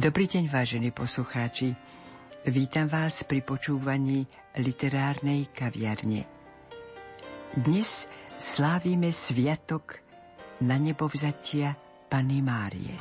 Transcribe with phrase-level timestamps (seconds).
[0.00, 1.76] Dobrý deň, vážení poslucháči.
[2.48, 4.24] Vítam vás pri počúvaní
[4.56, 6.24] literárnej kaviarne.
[7.52, 8.08] Dnes
[8.40, 10.00] slávime sviatok
[10.64, 11.76] na nebovzatia
[12.08, 12.96] Pany Márie.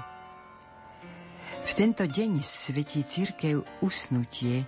[1.63, 4.67] V tento deň svetí církev usnutie,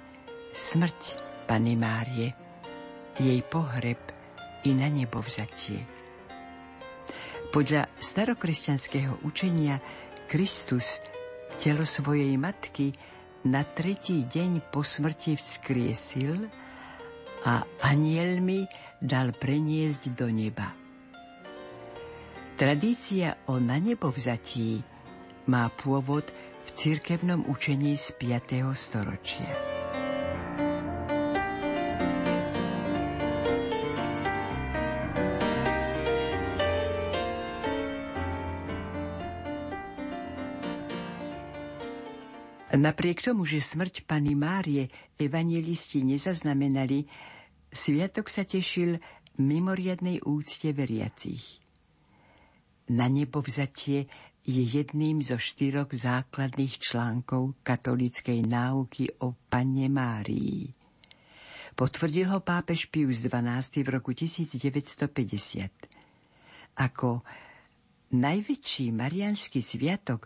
[0.56, 1.20] smrť
[1.52, 2.32] Pany Márie,
[3.20, 4.00] jej pohreb
[4.64, 5.84] i na nebovzatie.
[7.52, 9.84] Podľa starokresťanského učenia
[10.32, 11.04] Kristus
[11.58, 12.94] telo svojej matky
[13.50, 16.46] na tretí deň po smrti vzkriesil
[17.42, 18.70] a anielmi
[19.02, 20.78] dal preniesť do neba.
[22.54, 24.86] Tradícia o na nebo vzatí
[25.50, 26.30] má pôvod
[26.62, 28.70] v cirkevnom učení z 5.
[28.78, 29.81] storočia.
[42.82, 44.90] Napriek tomu, že smrť Pany Márie
[45.22, 47.06] evangelisti nezaznamenali,
[47.70, 48.98] sviatok sa tešil
[49.38, 51.62] mimoriadnej úcte veriacich.
[52.90, 54.10] Na nebo vzatie
[54.42, 60.74] je jedným zo štyroch základných článkov katolíckej náuky o Panne Márii.
[61.78, 65.70] Potvrdil ho pápež Pius XII v roku 1950.
[66.82, 67.22] Ako
[68.12, 70.26] najväčší marianský sviatok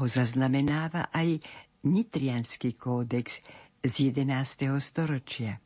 [0.00, 1.44] ho zaznamenáva aj
[1.80, 3.40] Nitrianský kódex
[3.80, 4.68] z 11.
[4.84, 5.56] storočia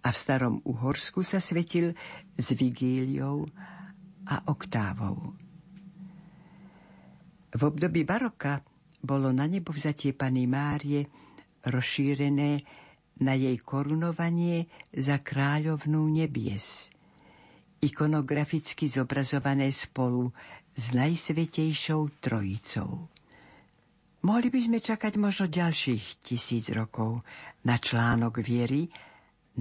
[0.00, 1.90] a v starom Uhorsku sa svetil
[2.38, 3.50] s vigíliou
[4.30, 5.34] a oktávou.
[7.50, 8.62] V období baroka
[9.02, 11.10] bolo na nebo vzatie Pany Márie
[11.66, 12.62] rozšírené
[13.18, 16.94] na jej korunovanie za kráľovnú nebies,
[17.82, 20.30] ikonograficky zobrazované spolu
[20.78, 23.19] s Najsvetejšou Trojicou.
[24.20, 27.24] Mohli by sme čakať možno ďalších tisíc rokov
[27.64, 28.84] na článok viery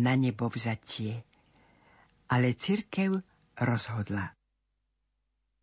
[0.03, 1.15] na nebo vzatie.
[2.27, 3.15] Ale cirkev
[3.55, 4.35] rozhodla.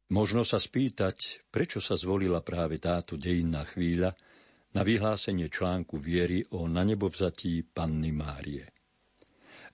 [0.06, 4.14] Možno sa spýtať, prečo sa zvolila práve táto dejinná chvíľa
[4.72, 8.64] na vyhlásenie článku viery o na nebo vzatí Panny Márie.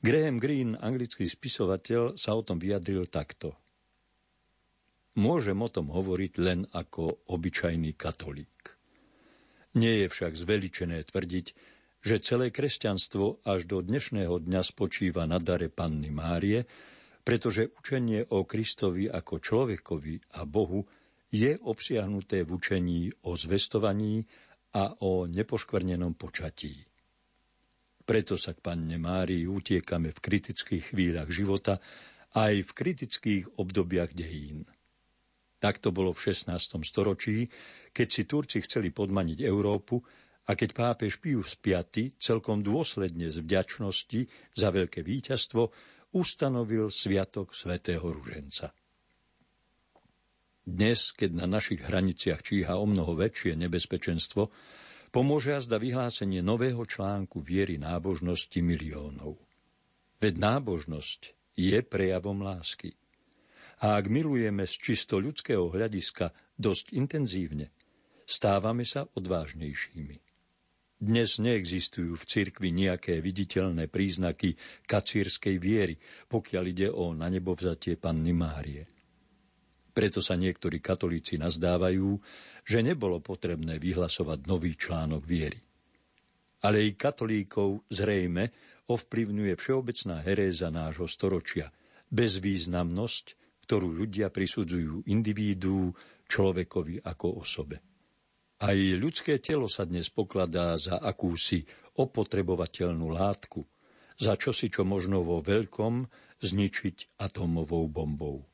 [0.03, 3.55] Graham Greene, anglický spisovateľ, sa o tom vyjadril takto.
[5.15, 8.72] Môžem o tom hovoriť len ako obyčajný katolík.
[9.73, 11.47] Nie je však zveličené tvrdiť,
[12.03, 16.67] že celé kresťanstvo až do dnešného dňa spočíva na dare Panny Márie,
[17.23, 20.83] pretože učenie o Kristovi ako človekovi a Bohu
[21.33, 24.27] je obsiahnuté v učení o zvestovaní
[24.77, 26.75] a o nepoškvrnenom počatí.
[28.03, 31.79] Preto sa k Panne Márii utiekame v kritických chvíľach života
[32.35, 34.67] aj v kritických obdobiach dejín.
[35.63, 36.59] Tak to bolo v 16.
[36.83, 37.47] storočí,
[37.95, 40.03] keď si Turci chceli podmaniť Európu
[40.43, 41.87] a keď pápež Pius V
[42.19, 44.21] celkom dôsledne z vďačnosti
[44.59, 45.71] za veľké víťazstvo
[46.19, 48.75] ustanovil sviatok svätého Ruženca.
[50.63, 54.51] Dnes, keď na našich hraniciach číha o mnoho väčšie nebezpečenstvo,
[55.15, 59.39] pomôže azda vyhlásenie nového článku viery nábožnosti miliónov.
[60.23, 62.95] Veď nábožnosť je prejavom lásky.
[63.83, 67.75] A ak milujeme z čisto ľudského hľadiska dosť intenzívne,
[68.23, 70.17] stávame sa odvážnejšími.
[71.03, 74.55] Dnes neexistujú v cirkvi nejaké viditeľné príznaky
[74.87, 75.99] kacírskej viery,
[76.31, 78.87] pokiaľ ide o na nebo vzatie Panny Márie.
[79.91, 82.23] Preto sa niektorí katolíci nazdávajú,
[82.63, 85.59] že nebolo potrebné vyhlasovať nový článok viery.
[86.63, 88.55] Ale i katolíkov zrejme
[88.87, 91.75] ovplyvňuje všeobecná heréza nášho storočia,
[92.15, 95.95] bezvýznamnosť, ktorú ľudia prisudzujú individuu,
[96.27, 97.77] človekovi ako osobe.
[98.63, 101.67] Aj ľudské telo sa dnes pokladá za akúsi
[101.99, 103.67] opotrebovateľnú látku,
[104.17, 106.07] za čosi, čo možno vo veľkom
[106.41, 108.47] zničiť atomovou bombou.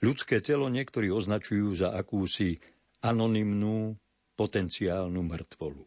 [0.00, 2.56] Ľudské telo niektorí označujú za akúsi
[3.04, 4.00] anonymnú
[4.32, 5.84] potenciálnu mŕtvolu.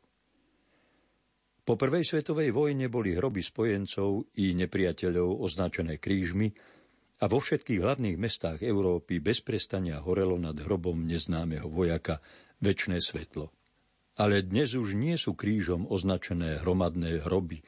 [1.63, 6.53] Po prvej svetovej vojne boli hroby spojencov i nepriateľov označené krížmi,
[7.23, 12.19] a vo všetkých hlavných mestách Európy bez prestania horelo nad hrobom neznámeho vojaka
[12.59, 13.47] väčšné svetlo.
[14.19, 17.63] Ale dnes už nie sú krížom označené hromadné hroby,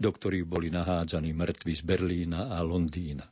[0.00, 3.28] do ktorých boli nahádzaní mŕtvi z Berlína a Londýna.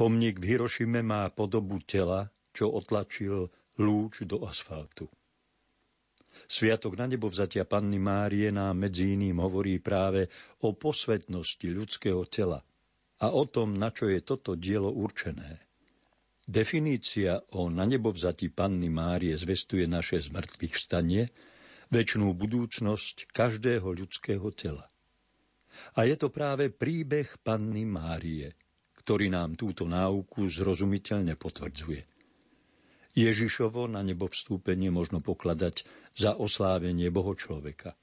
[0.00, 5.12] Pomník v Hirošime má podobu tela, čo otlačil lúč do asfaltu.
[6.48, 10.32] Sviatok na nebo vzatia Panny Márie nám medzi iným hovorí práve
[10.64, 12.64] o posvetnosti ľudského tela–
[13.24, 15.64] a o tom, na čo je toto dielo určené.
[16.44, 21.32] Definícia o na nebo vzati Panny Márie zvestuje naše zmrtvých vstanie,
[21.88, 24.84] väčšnú budúcnosť každého ľudského tela.
[25.96, 28.52] A je to práve príbeh panny Márie,
[29.00, 32.02] ktorý nám túto náuku zrozumiteľne potvrdzuje.
[33.14, 37.96] Ježišovo na nebo vstúpenie možno pokladať za oslávenie Boho človeka.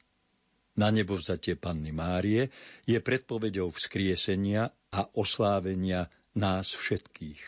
[0.79, 2.47] Na nebo vzatie Panny Márie
[2.87, 6.07] je predpovedou vzkriesenia a oslávenia
[6.39, 7.43] nás všetkých.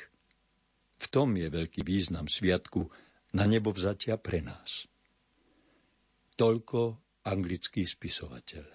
[0.99, 2.87] V tom je veľký význam sviatku
[3.35, 4.87] na nebo vzatia pre nás.
[6.35, 8.65] Toľko anglický spisovateľ.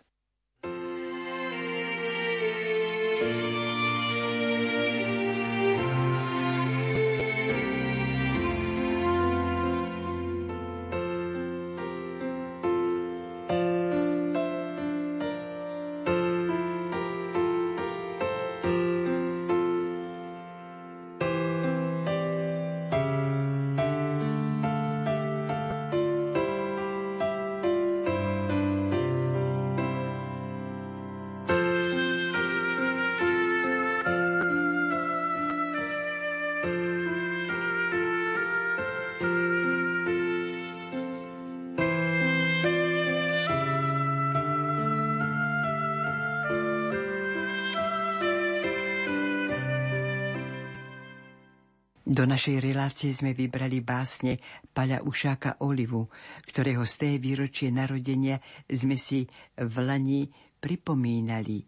[52.19, 54.43] Do našej relácie sme vybrali básne
[54.75, 56.11] Paľa Ušáka Olivu,
[56.51, 59.23] ktorého z té výročie narodenia sme si
[59.55, 60.27] v Lani
[60.59, 61.63] pripomínali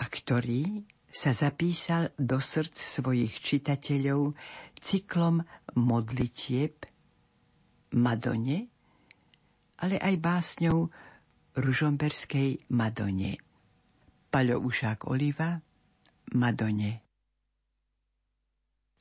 [0.00, 0.80] a ktorý
[1.12, 4.32] sa zapísal do srdc svojich čitateľov
[4.80, 5.44] cyklom
[5.76, 6.88] modlitieb
[8.00, 8.58] Madone,
[9.84, 10.88] ale aj básňou
[11.52, 13.36] Ružomberskej Madone.
[14.32, 15.60] Paľo Ušák Oliva
[16.32, 17.07] Madone.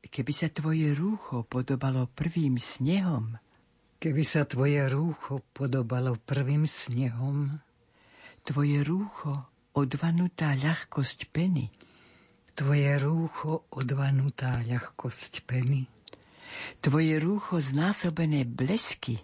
[0.01, 3.37] Keby sa tvoje rúcho podobalo prvým snehom,
[3.97, 7.49] Keby sa tvoje rúcho podobalo prvým snehom,
[8.45, 9.33] tvoje rúcho
[9.73, 11.65] odvanutá ľahkosť peny,
[12.53, 15.89] tvoje rúcho odvanutá ľahkosť peny,
[16.77, 19.17] tvoje rúcho znásobené blesky,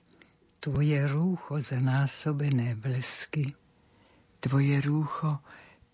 [0.58, 3.54] tvoje rúcho znásobené blesky,
[4.42, 5.38] tvoje rúcho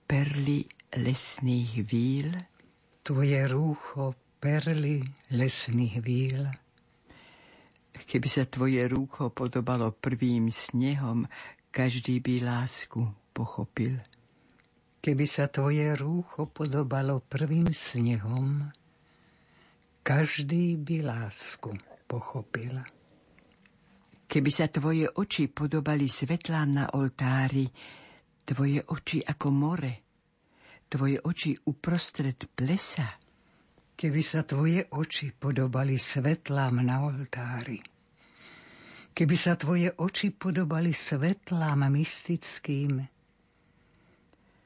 [0.07, 0.63] perly
[0.95, 2.31] lesných víl,
[3.03, 5.03] tvoje rúcho perly
[5.35, 6.47] lesných víl.
[7.91, 11.27] Keby sa tvoje rúcho podobalo prvým snehom,
[11.69, 13.03] každý by lásku
[13.35, 13.99] pochopil.
[15.03, 18.71] Keby sa tvoje rúcho podobalo prvým snehom,
[20.01, 21.75] každý by lásku
[22.09, 22.81] pochopil.
[24.25, 27.67] Keby sa tvoje oči podobali svetlám na oltári,
[28.41, 29.93] tvoje oči ako more,
[30.89, 33.28] tvoje oči uprostred plesa,
[33.99, 37.83] keby sa tvoje oči podobali svetlám na oltári.
[39.11, 43.03] Keby sa tvoje oči podobali svetlám mystickým.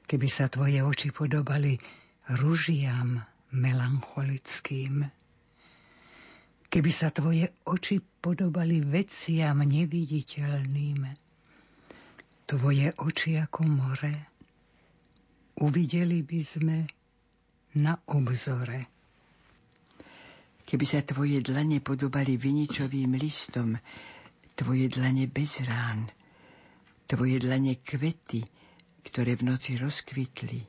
[0.06, 1.74] Keby sa tvoje oči podobali
[2.38, 3.18] ružiam
[3.58, 5.02] melancholickým.
[6.70, 11.10] Keby sa tvoje oči podobali veciam neviditeľným.
[12.46, 14.16] Tvoje oči ako more.
[15.58, 16.78] Uvideli by sme
[17.82, 18.93] na obzore
[20.64, 23.76] Keby sa tvoje dlane podobali viničovým listom,
[24.56, 26.08] tvoje dlane bez rán,
[27.06, 28.42] tvoje dlane kvety,
[29.04, 30.62] ktoré v noci rozkvitli.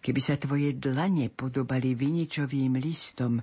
[0.00, 3.42] Keby sa tvoje dlane podobali viničovým listom,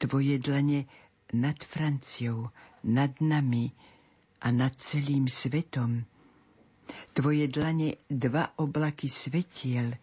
[0.00, 0.88] tvoje dlane
[1.36, 2.50] nad Franciou,
[2.90, 3.68] nad nami
[4.40, 6.02] a nad celým svetom,
[7.12, 9.94] tvoje dlane dva oblaky svetiel,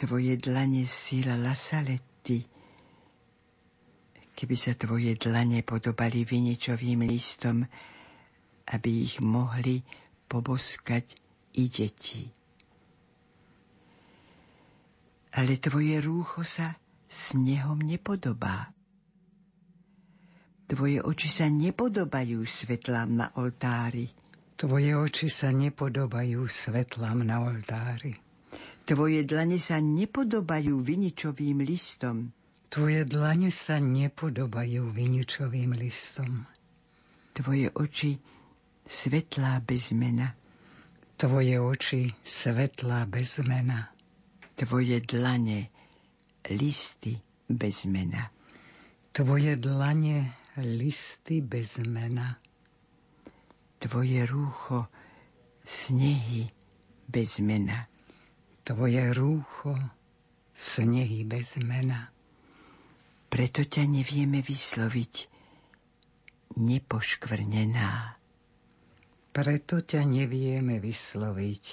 [0.00, 2.59] tvoje dlane sila Lasaletti,
[4.40, 7.60] keby sa tvoje dlane podobali viničovým listom,
[8.72, 9.84] aby ich mohli
[10.24, 11.12] poboskať
[11.60, 12.24] i deti.
[15.36, 16.72] Ale tvoje rúcho sa
[17.04, 18.72] snehom nepodobá.
[20.64, 24.08] Tvoje oči sa nepodobajú svetlám na oltári.
[24.56, 28.16] Tvoje oči sa nepodobajú svetlám na oltári.
[28.88, 32.39] Tvoje dlane sa nepodobajú viničovým listom.
[32.70, 36.46] Tvoje dlane sa nepodobajú viničovým listom.
[37.34, 38.14] Tvoje oči
[38.86, 40.30] svetlá bez mena.
[41.18, 43.90] Tvoje oči svetlá bez mena.
[44.54, 45.66] Tvoje dlane
[46.54, 47.18] listy
[47.50, 48.30] bez mena.
[49.10, 52.38] Tvoje dlane listy bez mena.
[53.82, 54.86] Tvoje rúcho
[55.66, 56.46] snehy
[57.10, 57.82] bez mena.
[58.62, 59.74] Tvoje rúcho
[60.54, 62.14] snehy bez mena.
[63.30, 65.14] Preto ťa nevieme vysloviť,
[66.58, 68.18] nepoškvrnená.
[69.30, 71.64] Preto ťa nevieme vysloviť,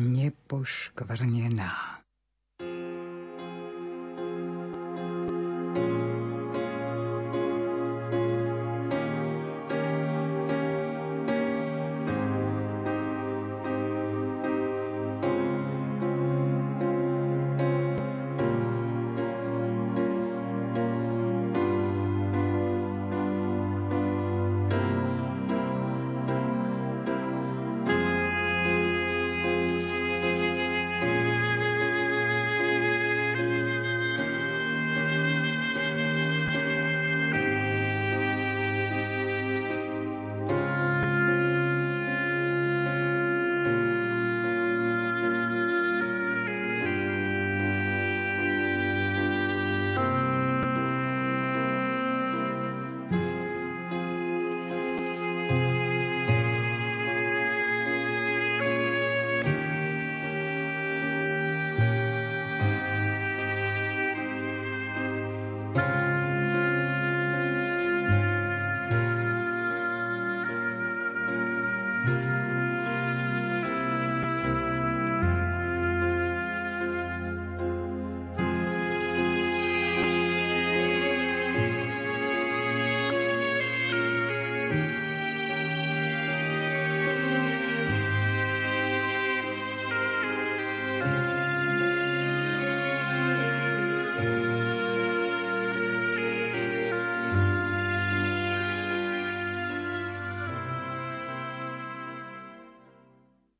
[0.00, 1.72] nepoškvrnená.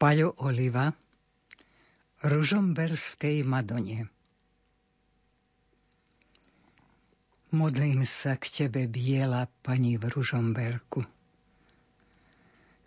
[0.07, 0.87] Paľo Oliva
[2.23, 4.07] Ružomberskej Madone
[7.51, 11.03] Modlím sa k Tebe, biela Pani v Ružomberku.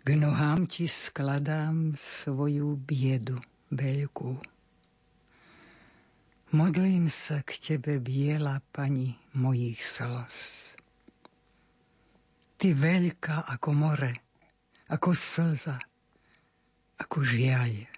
[0.00, 3.36] K nohám Ti skladám svoju biedu
[3.68, 4.40] veľkú.
[6.56, 10.40] Modlím sa k Tebe, biela Pani mojich slz.
[12.56, 14.12] Ty veľká ako more,
[14.88, 15.89] ako slza,
[17.00, 17.88] ako žiaľ.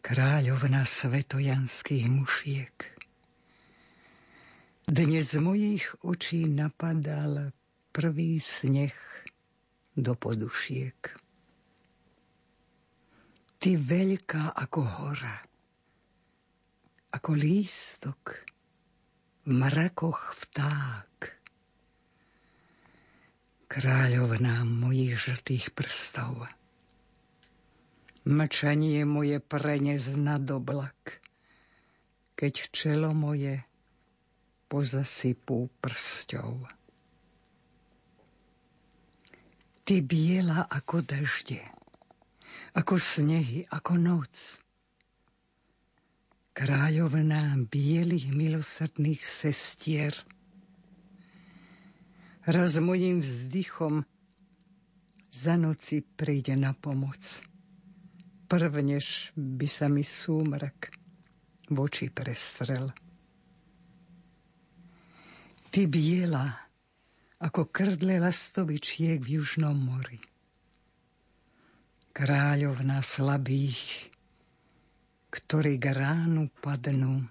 [0.00, 2.76] Kráľovna svetojanských mušiek.
[4.86, 7.50] Dnes z mojich očí napadal
[7.90, 8.94] prvý sneh
[9.92, 11.00] do podušiek.
[13.56, 15.36] Ty veľká ako hora,
[17.10, 18.22] ako lístok,
[19.42, 21.14] v mrakoch vták.
[23.66, 26.46] Kráľovná mojich žltých prstov
[28.26, 31.22] Mčanie moje prenes nad oblak,
[32.34, 33.62] keď čelo moje
[34.66, 36.66] pozasypú prsťou.
[39.86, 41.62] Ty biela ako dažde,
[42.74, 44.58] ako snehy, ako noc.
[46.50, 50.18] Kráľovná bielých milosrdných sestier.
[52.42, 54.02] Raz mojim vzdychom
[55.30, 57.22] za noci príde na pomoc
[58.46, 60.94] prvnež by sa mi súmrak
[61.66, 62.94] v oči prestrel.
[65.66, 66.46] Ty biela,
[67.42, 70.22] ako krdle lastovičiek v južnom mori.
[72.16, 74.08] Kráľovna slabých,
[75.28, 77.28] ktorí k ránu padnú.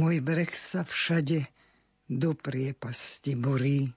[0.00, 1.44] Môj breh sa všade
[2.08, 3.92] do priepasti borí.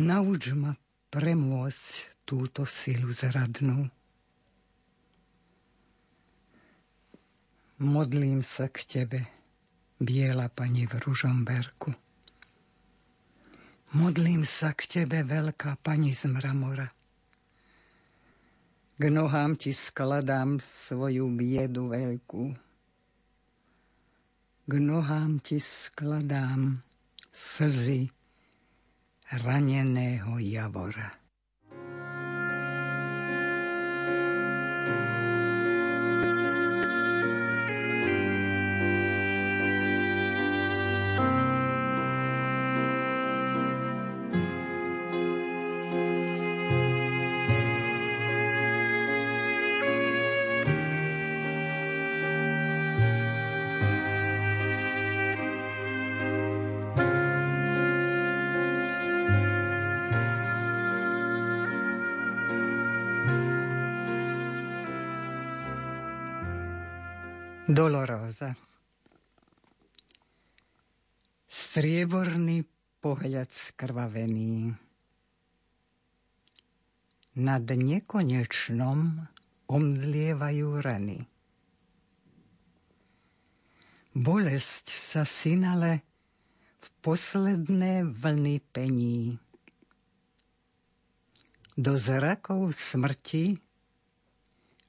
[0.00, 0.72] Nauč ma
[1.12, 3.86] premôcť túto silu zradnú.
[7.78, 9.20] Modlím sa k Tebe,
[10.02, 11.94] biela Pani v Ružomberku.
[13.94, 16.90] Modlím sa k Tebe, veľká Pani z mramora.
[18.96, 22.44] K nohám Ti skladám svoju biedu veľkú.
[24.66, 26.80] K nohám Ti skladám
[27.30, 28.08] slzy
[29.30, 31.25] raneného javora.
[67.66, 68.54] Dolorosa.
[71.50, 72.62] Strieborný
[73.02, 74.70] pohľad skrvavený,
[77.42, 79.18] nad nekonečnom
[79.66, 81.18] omdlievajú rany.
[84.14, 86.06] Bolesť sa synale
[86.78, 89.42] v posledné vlny pení.
[91.74, 93.58] Do zrakov smrti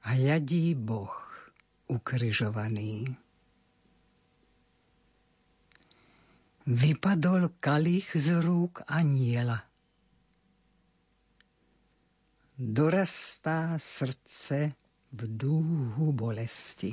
[0.06, 1.27] hľadí Boh
[1.88, 3.16] ukryžovaný.
[6.68, 9.64] Vypadol kalich z rúk aniela.
[12.58, 14.76] Dorastá srdce
[15.16, 16.92] v dúhu bolesti.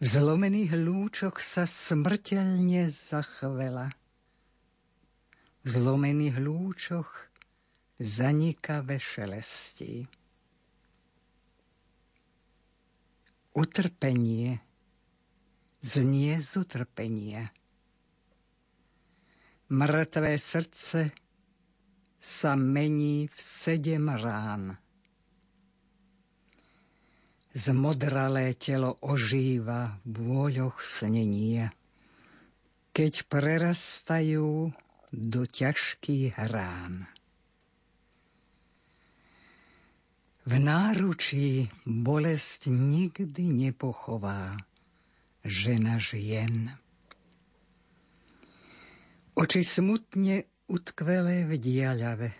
[0.00, 3.92] V zlomených lúčoch sa smrteľne zachvela.
[5.64, 7.08] V zlomených lúčoch
[8.00, 10.08] zanikavé šelestí.
[13.54, 14.58] Utrpenie
[15.78, 17.54] znie z utrpenia.
[19.70, 21.14] Mŕtvé srdce
[22.18, 24.74] sa mení v sedem rán.
[27.54, 31.70] Zmodralé telo ožíva v vôľoch snenia,
[32.90, 34.74] keď prerastajú
[35.14, 37.06] do ťažkých rán.
[40.44, 44.60] V náručí bolesť nikdy nepochová
[45.40, 46.68] žena žien.
[49.40, 52.30] Oči smutne utkvelé v diaľave.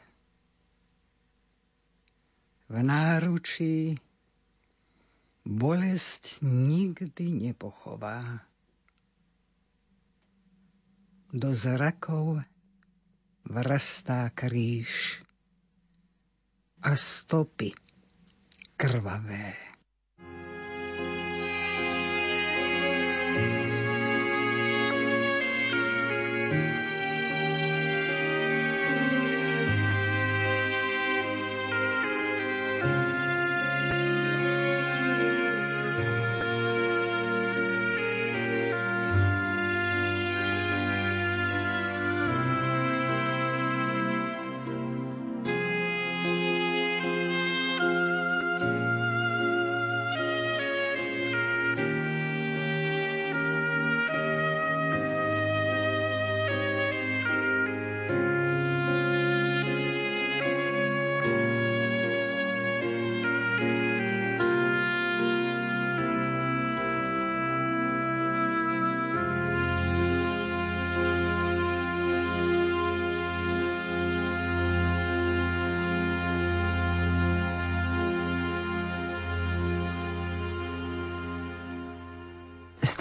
[2.69, 3.97] V náručí
[5.49, 8.45] bolesť nikdy nepochová.
[11.33, 12.45] Do zrakov
[13.49, 15.25] vrastá kríž
[16.85, 17.84] a stopy
[18.77, 19.74] krvavé.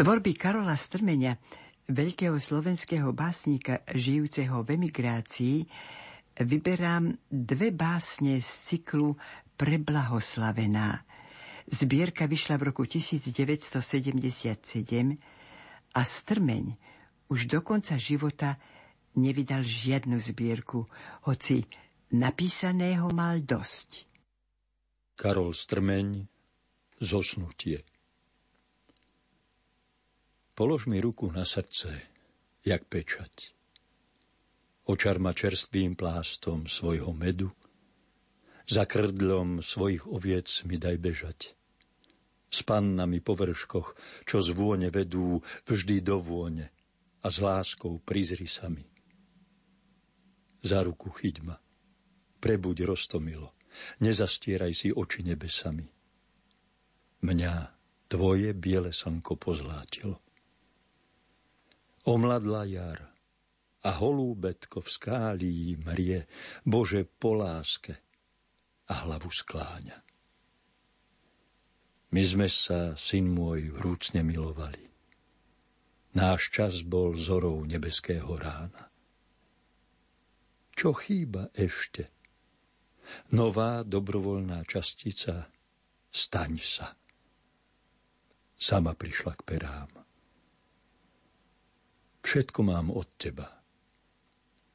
[0.04, 1.40] Tvorby Karola Strmeňa,
[1.88, 5.64] veľkého slovenského básnika žijúceho v emigrácii,
[6.44, 9.16] vyberám dve básne z cyklu
[9.56, 11.08] Preblahoslavená.
[11.72, 13.80] Zbierka vyšla v roku 1977
[15.96, 16.66] a Strmeň
[17.32, 18.60] už do konca života
[19.16, 20.84] nevydal žiadnu zbierku,
[21.32, 21.64] hoci
[22.12, 24.04] napísaného mal dosť.
[25.16, 26.28] Karol Strmeň
[27.00, 27.93] Zosnutie
[30.54, 31.90] Polož mi ruku na srdce,
[32.62, 33.58] jak pečať.
[34.86, 37.50] Očar ma čerstvým plástom svojho medu,
[38.70, 41.40] za krdlom svojich oviec mi daj bežať.
[42.54, 43.98] S pannami po vrškoch,
[44.30, 46.70] čo z vône vedú, vždy do vône
[47.26, 48.86] a s láskou prizri sa mi.
[50.62, 51.58] Za ruku chyť ma,
[52.38, 53.58] prebuď roztomilo,
[54.06, 55.90] nezastieraj si oči nebesami.
[57.26, 57.54] Mňa
[58.06, 60.22] tvoje biele slnko pozlátilo.
[62.04, 63.00] Omladla jar
[63.84, 66.28] a holúbetko v skálí mrie,
[66.68, 67.96] Bože po láske
[68.92, 70.04] a hlavu skláňa.
[72.12, 74.84] My sme sa, syn môj, vrúcne milovali.
[76.14, 78.92] Náš čas bol zorou nebeského rána.
[80.76, 82.12] Čo chýba ešte?
[83.32, 85.48] Nová dobrovoľná častica,
[86.12, 86.88] staň sa.
[88.60, 90.03] Sama prišla k perám.
[92.24, 93.52] Všetko mám od teba.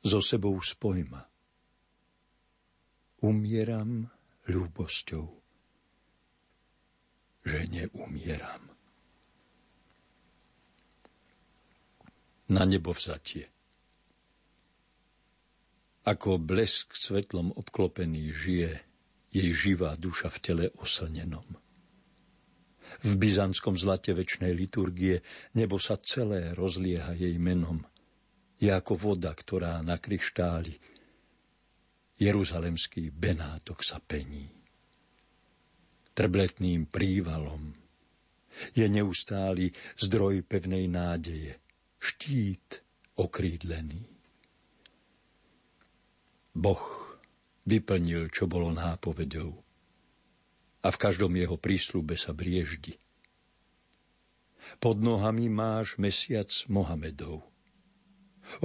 [0.05, 1.25] So sebou spoj ma.
[3.25, 4.07] Umieram
[4.47, 5.27] ľúbosťou,
[7.43, 8.63] že neumieram.
[12.49, 13.51] Na nebo vzatie.
[16.07, 18.81] Ako blesk svetlom obklopený žije
[19.35, 21.45] jej živá duša v tele oslnenom
[22.99, 25.23] v byzantskom zlate väčšnej liturgie
[25.55, 27.87] nebo sa celé rozlieha jej menom.
[28.59, 30.75] Je ako voda, ktorá na kryštáli.
[32.19, 34.51] Jeruzalemský Benátok sa pení.
[36.11, 37.71] Trbletným prívalom
[38.75, 41.55] je neustály zdroj pevnej nádeje,
[42.03, 42.83] štít
[43.15, 44.03] okrídlený.
[46.59, 46.83] Boh
[47.63, 49.68] vyplnil, čo bolo nápovedou
[50.88, 52.96] a v každom jeho prísľube sa brieždi.
[54.81, 57.44] Pod nohami máš mesiac Mohamedov,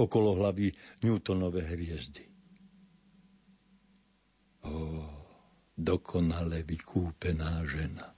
[0.00, 0.72] okolo hlavy
[1.04, 2.24] Newtonové hviezdy.
[4.64, 5.04] O,
[5.76, 8.08] dokonale vykúpená žena.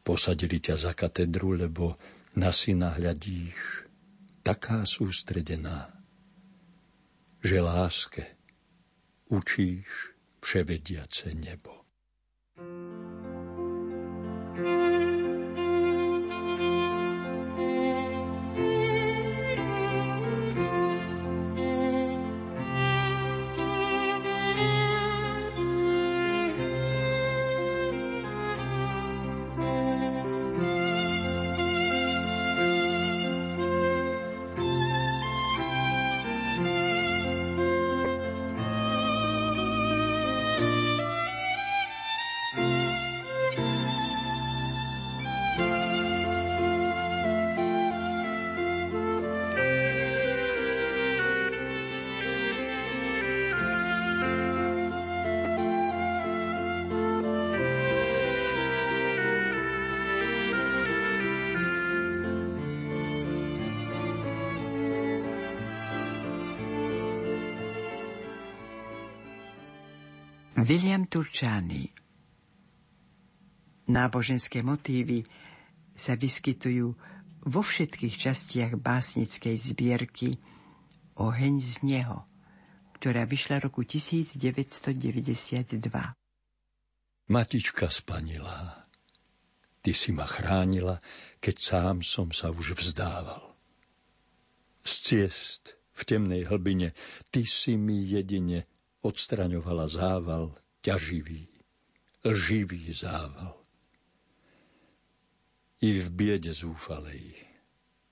[0.00, 2.00] Posadili ťa za katedru, lebo
[2.40, 3.84] na syna hľadíš,
[4.40, 5.92] taká sústredená,
[7.44, 8.24] že láske
[9.28, 11.77] učíš vševediace nebo.
[14.58, 15.07] Thank you
[70.58, 71.86] William Turčány
[73.94, 75.22] Náboženské motívy
[75.94, 76.98] sa vyskytujú
[77.46, 80.34] vo všetkých častiach básnickej zbierky
[81.14, 82.26] Oheň z neho,
[82.98, 85.78] ktorá vyšla roku 1992.
[87.30, 88.82] Matička spanila,
[89.78, 90.98] ty si ma chránila,
[91.38, 93.54] keď sám som sa už vzdával.
[94.82, 96.98] Z ciest v temnej hlbine
[97.30, 98.66] ty si mi jedine
[99.02, 101.46] odstraňovala zával ťaživý,
[102.24, 103.54] lživý zával.
[105.78, 107.38] I v biede zúfalej,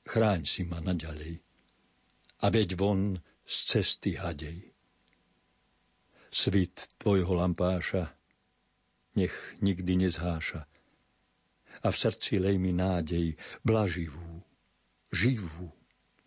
[0.06, 1.42] chráň si ma naďalej
[2.42, 4.70] a veď von z cesty hadej.
[6.30, 8.14] Svit tvojho lampáša
[9.16, 10.62] nech nikdy nezháša
[11.82, 14.44] a v srdci lej mi nádej, blaživú,
[15.12, 15.72] živú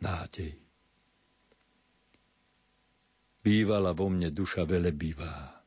[0.01, 0.68] nádej.
[3.39, 5.63] Bývala vo mne duša velebivá.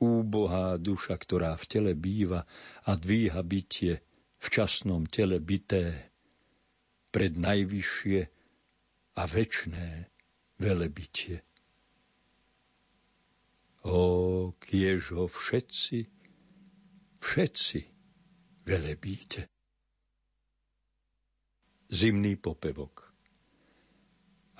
[0.00, 2.46] Úbohá duša, ktorá v tele býva
[2.86, 4.00] a dvíha bytie
[4.40, 6.14] v časnom tele bité
[7.12, 8.20] pred najvyššie
[9.18, 10.08] a večné
[10.56, 11.44] velebitie.
[13.84, 15.98] O, kiež ho všetci,
[17.20, 17.80] všetci
[18.64, 19.50] velebíte.
[21.90, 23.10] Zimný popevok.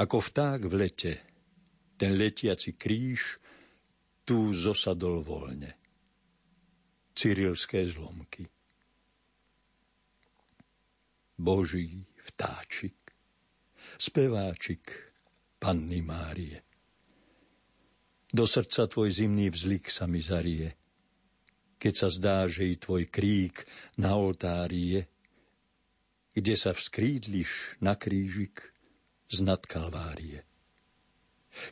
[0.00, 1.12] Ako vták v lete,
[2.00, 3.36] ten letiaci kríž
[4.24, 5.76] tu zosadol voľne.
[7.12, 8.48] Cyrilské zlomky.
[11.36, 12.96] Boží vtáčik,
[14.00, 15.12] speváčik
[15.60, 16.64] Panny Márie.
[18.32, 20.72] Do srdca tvoj zimný vzlik sa mi zarie,
[21.76, 23.60] keď sa zdá, že i tvoj krík
[24.00, 25.02] na oltári je,
[26.32, 28.72] kde sa vzkrídliš na krížik
[29.28, 30.48] z nad Kalvárie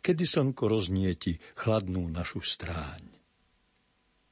[0.04, 3.02] kedy slnko roznieti chladnú našu stráň,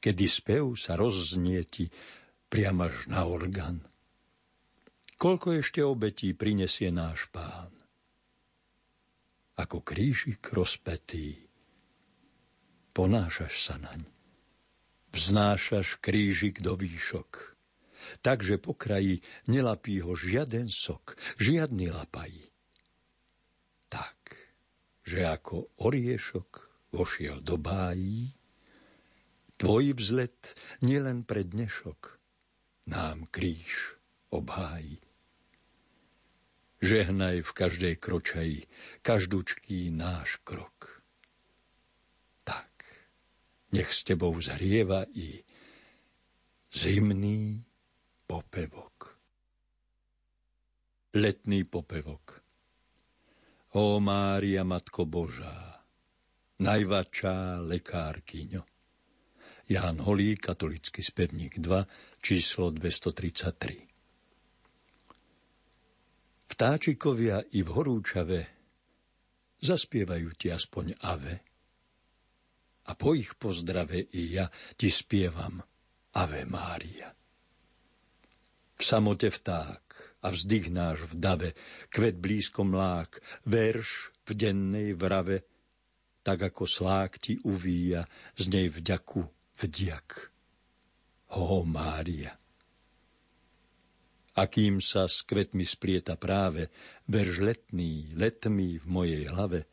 [0.00, 1.88] kedy spev sa roznieti
[2.46, 3.82] priam až na orgán.
[5.16, 7.72] Koľko ešte obetí prinesie náš pán?
[9.56, 11.40] Ako krížik rozpetý,
[12.92, 14.04] ponášaš sa naň.
[15.16, 17.56] Vznášaš krížik do výšok,
[18.20, 22.36] takže po kraji nelapí ho žiaden sok, žiadny lapaj.
[25.06, 26.50] Že ako oriešok
[26.90, 28.34] vošiel do bájí,
[29.54, 32.18] tvoj vzlet nielen pre dnešok
[32.90, 33.94] nám kríž
[34.34, 34.98] obhájí.
[36.82, 38.60] Žehnaj v každej kročaji,
[39.06, 41.02] každúčký náš krok.
[42.42, 42.84] Tak,
[43.72, 45.40] nech s tebou zhrieva i
[46.74, 47.62] zimný
[48.26, 49.14] popevok.
[51.14, 52.45] Letný popevok
[53.76, 55.84] Ó Mária, Matko Božá,
[56.64, 58.64] najvačá lekárkyňo.
[59.68, 61.84] Ján Holý, katolický spevník 2,
[62.16, 63.84] číslo 233.
[66.48, 68.40] Vtáčikovia i v horúčave
[69.60, 71.36] zaspievajú ti aspoň ave,
[72.88, 74.48] a po ich pozdrave i ja
[74.80, 75.60] ti spievam
[76.16, 77.12] Ave Mária.
[78.72, 79.85] V samote vták
[80.26, 81.50] a vzdych náš v dave,
[81.94, 85.46] kvet blízko mlák, verš v dennej vrave,
[86.26, 88.02] tak ako slák ti uvíja,
[88.34, 89.22] z nej vďaku
[89.62, 90.34] vdiak.
[91.38, 92.34] Ho, Mária.
[94.34, 96.74] Akým sa s kvetmi splieta práve,
[97.06, 99.70] verš letný, letmý v mojej hlave,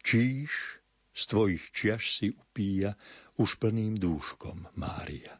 [0.00, 0.80] číš
[1.12, 2.96] z tvojich čiaž si upíja
[3.36, 5.36] už plným dúškom, Mária.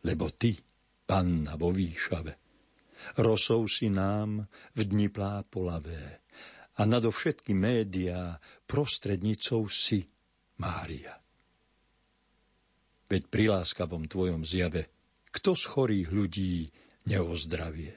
[0.00, 0.56] Lebo ty,
[1.04, 2.43] panna vo výšave,
[3.16, 6.24] rosou si nám v dni plápolavé
[6.74, 10.02] a nadovšetky médiá prostrednicou si,
[10.58, 11.14] Mária.
[13.10, 14.90] Veď pri láskavom tvojom zjave,
[15.30, 16.56] kto z chorých ľudí
[17.10, 17.94] neozdravie?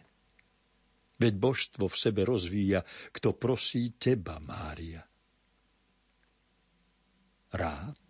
[1.17, 5.01] Veď božstvo v sebe rozvíja, kto prosí teba, Mária.
[7.49, 8.03] Rád,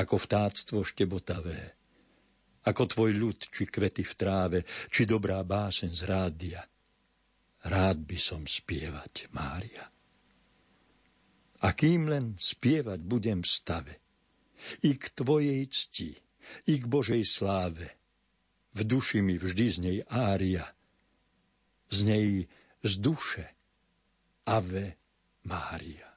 [0.00, 1.79] ako vtáctvo štebotavé,
[2.66, 4.58] ako tvoj ľud, či kvety v tráve,
[4.92, 6.60] či dobrá básen z rádia.
[7.60, 9.84] Rád by som spievať, Mária.
[11.60, 13.94] A kým len spievať budem v stave,
[14.84, 16.12] i k tvojej cti,
[16.68, 18.00] i k Božej sláve,
[18.76, 20.64] v duši mi vždy z nej ária,
[21.90, 22.28] z nej
[22.80, 23.44] z duše
[24.48, 24.96] Ave
[25.44, 26.09] Mária.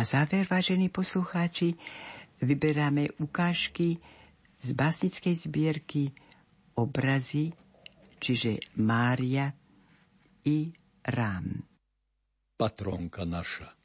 [0.00, 1.76] Na záver, vážení poslucháči,
[2.40, 4.00] vyberáme ukážky
[4.56, 6.16] z básnickej zbierky
[6.72, 7.52] Obrazy,
[8.16, 9.52] čiže Mária
[10.48, 10.72] i
[11.04, 11.52] Rám.
[12.56, 13.76] Patronka naša.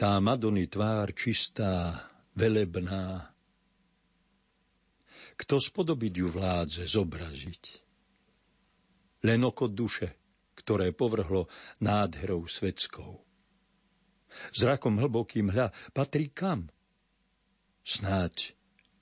[0.00, 2.00] Tá Madony tvár čistá,
[2.32, 3.28] velebná,
[5.36, 7.64] kto spodobiť ju vládze zobraziť?
[9.28, 10.19] Len oko duše
[10.60, 11.48] ktoré povrhlo
[11.80, 13.24] nádherou svetskou.
[14.54, 16.70] Zrakom hlbokým hľa patrí kam?
[17.82, 18.54] Snáď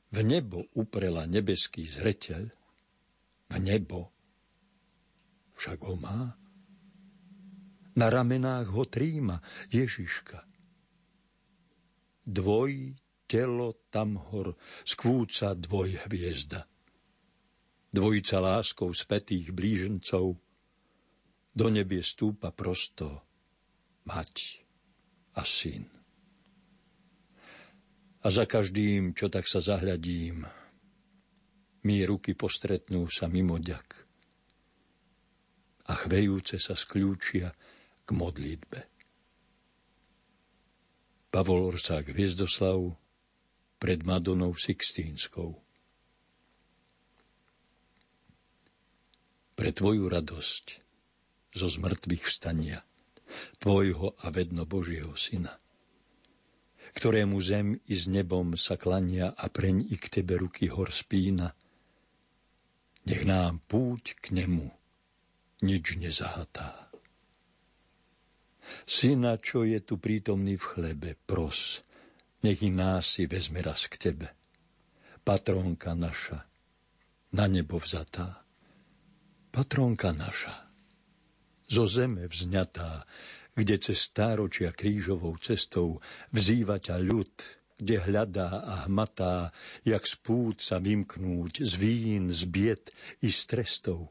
[0.08, 2.48] v nebo uprela nebeský zreteľ,
[3.48, 4.14] v nebo
[5.58, 6.38] však ho má.
[7.98, 9.42] Na ramenách ho tríma
[9.74, 10.46] Ježiška.
[12.22, 12.94] Dvoj
[13.26, 14.54] telo tam hor
[14.86, 16.70] skvúca dvoj hviezda.
[17.90, 20.38] Dvojica láskou spätých blížencov
[21.58, 23.26] do nebie stúpa prosto
[24.06, 24.62] mať
[25.34, 25.90] a syn.
[28.22, 30.46] A za každým, čo tak sa zahľadím,
[31.82, 34.06] mi ruky postretnú sa mimo ďak
[35.88, 37.50] a chvejúce sa skľúčia
[38.06, 38.80] k modlitbe.
[41.32, 42.94] Pavol Orsák Hviezdoslav
[43.78, 45.54] pred Madonou Sixtínskou.
[49.58, 50.87] Pre tvoju radosť
[51.52, 52.84] zo zmrtvých vstania,
[53.60, 55.56] tvojho a vedno Božieho Syna,
[56.96, 61.54] ktorému zem i s nebom sa klania a preň i k tebe ruky hor spína.
[63.06, 64.68] Nech nám púť k nemu
[65.64, 66.88] nič nezahatá.
[68.84, 71.80] Syna, čo je tu prítomný v chlebe, pros,
[72.44, 74.28] nech i nás si vezme raz k tebe.
[75.24, 76.44] Patronka naša,
[77.32, 78.44] na nebo vzatá.
[79.48, 80.67] Patronka naša,
[81.68, 83.04] zo zeme vzňatá,
[83.52, 86.00] kde cez stáročia krížovou cestou
[86.32, 87.34] vzýva ťa ľud,
[87.78, 89.54] kde hľadá a hmatá,
[89.86, 92.90] jak z pút sa vymknúť, z vín, z bied
[93.22, 94.10] i z trestov.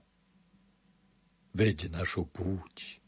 [1.57, 3.01] Veď našu púť,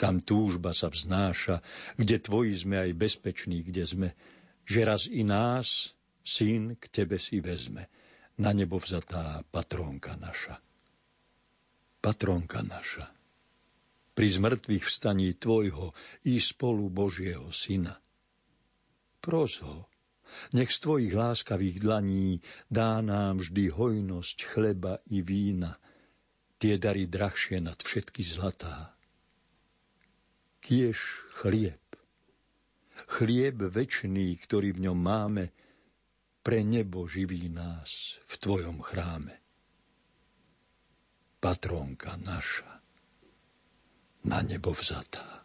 [0.00, 1.60] kam túžba sa vznáša,
[2.00, 4.08] kde tvoji sme aj bezpeční, kde sme,
[4.64, 7.86] že raz i nás, syn, k tebe si vezme,
[8.40, 10.58] na nebo vzatá patrónka naša.
[12.00, 13.15] Patrónka naša
[14.16, 15.92] pri zmrtvých vstaní Tvojho
[16.24, 18.00] i spolu Božieho Syna.
[19.20, 19.92] Pros ho,
[20.56, 22.40] nech z Tvojich láskavých dlaní
[22.72, 25.76] dá nám vždy hojnosť chleba i vína,
[26.56, 28.96] tie dary drahšie nad všetky zlatá.
[30.66, 31.78] kiež chlieb.
[33.06, 35.44] Chlieb večný, ktorý v ňom máme,
[36.42, 39.38] pre nebo živí nás v Tvojom chráme.
[41.38, 42.75] Patrónka naša,
[44.26, 45.35] na nebo vzatá.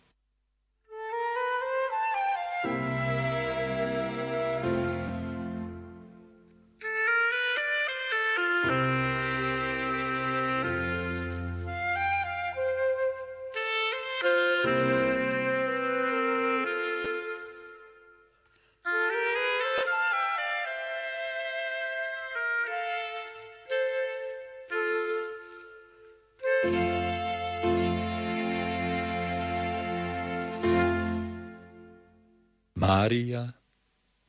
[33.11, 33.43] Mária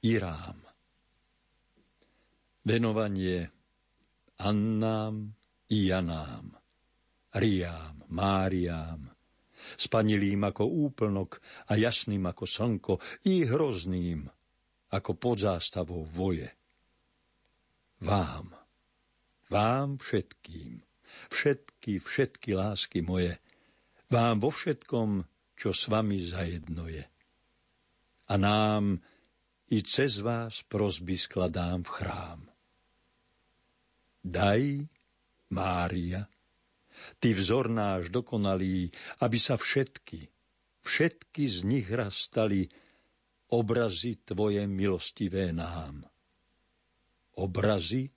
[0.03, 0.59] Irám.
[2.67, 3.47] Venovanie
[4.43, 5.39] Annám
[5.71, 6.51] i Janám,
[7.31, 9.07] Riám, Máriám,
[9.79, 11.39] spanilým ako úplnok
[11.71, 12.93] a jasným ako slnko
[13.31, 14.27] i hrozným
[14.91, 16.51] ako pod zástavou voje.
[18.03, 18.51] Vám,
[19.47, 20.83] vám všetkým,
[21.31, 23.39] všetky, všetky lásky moje,
[24.11, 25.23] vám vo všetkom,
[25.55, 27.07] čo s vami zajedno je
[28.33, 28.97] a nám
[29.69, 32.41] i cez vás prosby skladám v chrám.
[34.25, 34.89] Daj,
[35.53, 36.25] Mária,
[37.21, 38.89] ty vzor náš dokonalý,
[39.21, 40.33] aby sa všetky,
[40.81, 42.73] všetky z nich raz stali
[43.53, 46.09] obrazy tvoje milostivé nám.
[47.37, 48.09] Obrazy,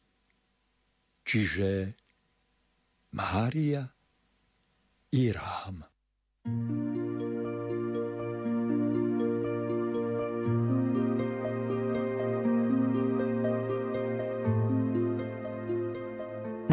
[1.28, 1.92] čiže
[3.12, 3.84] Mária
[5.12, 5.84] i Rám.
[6.46, 7.05] thank you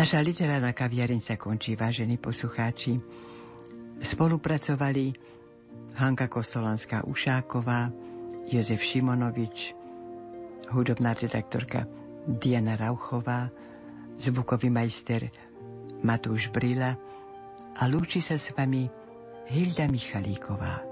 [0.03, 2.99] Naša literárna kaviareň sa končí, vážení poslucháči.
[4.03, 5.15] Spolupracovali
[5.95, 7.87] Hanka Kostolanská Ušáková,
[8.51, 9.79] Jozef Šimonovič,
[10.75, 11.87] hudobná redaktorka
[12.27, 13.47] Diana Rauchová,
[14.19, 15.31] zvukový majster
[16.03, 16.99] Matúš Brila
[17.79, 18.91] a lúči sa s vami
[19.55, 20.92] Hilda Michalíková.